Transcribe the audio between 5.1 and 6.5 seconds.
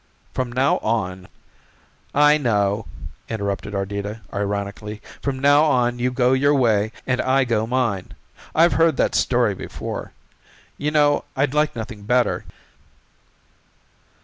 "from now on you go